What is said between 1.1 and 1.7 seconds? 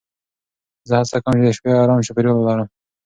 کوم چې د